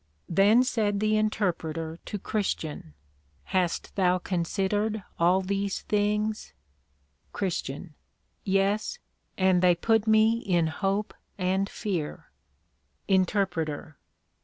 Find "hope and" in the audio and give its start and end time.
10.65-11.69